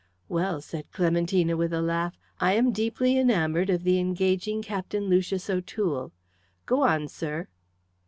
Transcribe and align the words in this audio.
"Well," 0.27 0.61
said 0.61 0.91
Clementina, 0.91 1.55
with 1.55 1.71
a 1.71 1.79
laugh, 1.79 2.17
"I 2.39 2.53
am 2.53 2.71
deeply 2.71 3.19
enamoured 3.19 3.69
of 3.69 3.83
the 3.83 3.99
engaging 3.99 4.63
Captain 4.63 5.03
Lucius 5.09 5.47
O'Toole. 5.47 6.11
Go 6.65 6.81
on, 6.81 7.07
sir." 7.07 7.47